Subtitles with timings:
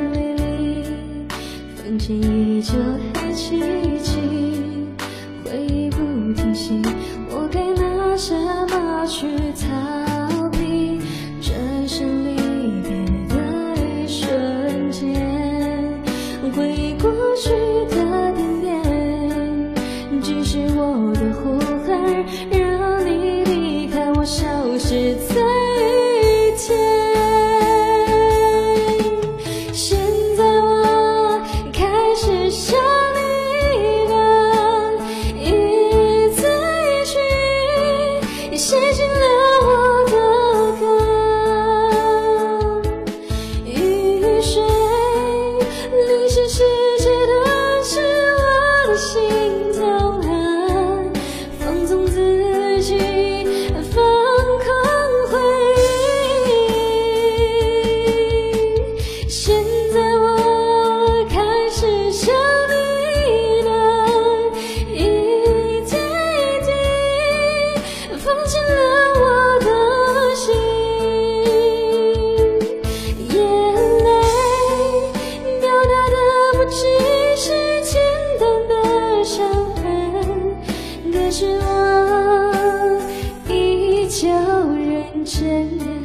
[0.00, 0.84] 美丽
[1.76, 2.72] 风景依旧
[3.14, 3.60] 黑漆
[4.02, 4.18] 漆，
[5.44, 5.98] 回忆不
[6.34, 6.80] 停息。
[7.30, 8.34] 我该拿什
[8.68, 9.26] 么去
[9.60, 11.00] 逃避？
[11.40, 12.36] 转身离
[12.82, 12.90] 别
[13.28, 13.36] 的
[13.76, 15.06] 一瞬间，
[16.54, 17.50] 回忆过去
[17.94, 21.57] 的点点，只是我的。
[68.28, 68.74] 放进了
[69.14, 69.24] 我
[69.60, 69.66] 的
[70.36, 70.44] 心
[73.30, 73.36] 眼
[74.04, 74.06] 泪
[75.60, 76.16] 表达的
[76.52, 76.76] 不只
[77.38, 77.46] 是
[77.82, 77.90] 简
[78.38, 78.72] 单的
[79.24, 79.82] 伤痕
[81.10, 83.00] 可是我
[83.48, 85.97] 依旧认真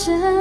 [0.00, 0.39] 真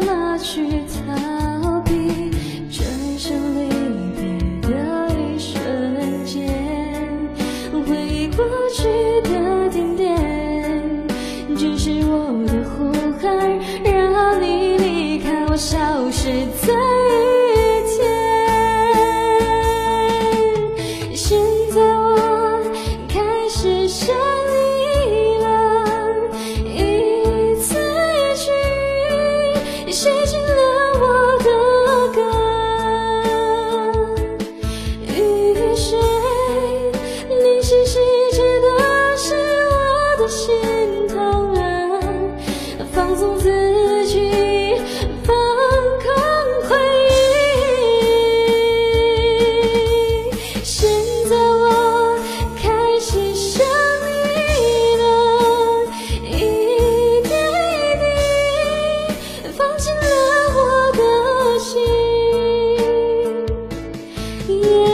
[64.49, 64.88] here.